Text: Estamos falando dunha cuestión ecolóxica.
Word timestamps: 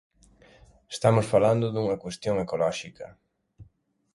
Estamos 0.95 1.25
falando 1.33 1.65
dunha 1.69 2.01
cuestión 2.03 2.35
ecolóxica. 2.45 3.07